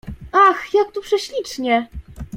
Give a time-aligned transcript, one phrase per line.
[0.31, 1.87] "Ach, jak tu prześlicznie!"